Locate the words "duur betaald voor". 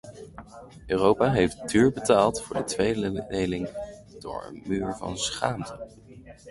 1.69-2.55